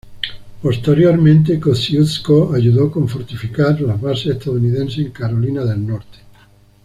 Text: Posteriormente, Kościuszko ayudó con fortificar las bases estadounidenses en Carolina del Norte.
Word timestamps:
Posteriormente, 0.63 1.59
Kościuszko 1.59 2.53
ayudó 2.55 2.89
con 2.89 3.07
fortificar 3.07 3.79
las 3.81 4.01
bases 4.01 4.33
estadounidenses 4.35 4.97
en 5.05 5.11
Carolina 5.11 5.63
del 5.63 5.85
Norte. 5.85 6.17